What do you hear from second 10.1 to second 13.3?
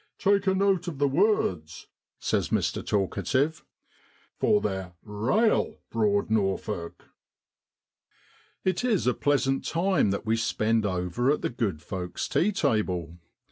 we spend over the good folk's tea table.